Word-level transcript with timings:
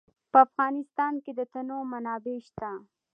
په 0.31 0.37
افغانستان 0.47 1.13
کې 1.23 1.31
د 1.35 1.41
تنوع 1.53 1.83
منابع 1.91 2.37
شته. 2.47 2.71